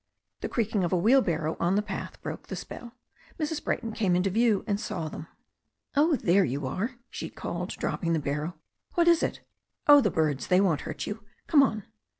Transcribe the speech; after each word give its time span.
The 0.39 0.49
creaking 0.49 0.83
of 0.83 0.91
a 0.91 0.97
wheelbarrow 0.97 1.55
on 1.59 1.75
the 1.75 1.83
path 1.83 2.19
broke 2.23 2.47
the 2.47 2.55
spell. 2.55 2.93
Mrs. 3.39 3.63
Brayton 3.63 3.91
came 3.93 4.15
into 4.15 4.31
view 4.31 4.63
and 4.65 4.79
saw 4.79 5.09
them. 5.09 5.27
"Oh, 5.95 6.15
there 6.15 6.43
you 6.43 6.65
are," 6.65 6.95
she 7.11 7.29
called, 7.29 7.69
dropping 7.77 8.13
the 8.13 8.19
barrow. 8.19 8.55
"What 8.95 9.07
is 9.07 9.21
it? 9.21 9.41
Oh, 9.85 10.01
the 10.01 10.09
birds. 10.09 10.47
They 10.47 10.59
won't 10.59 10.81
hurt 10.89 11.05
you. 11.05 11.23
Come 11.45 11.61
on. 11.61 11.83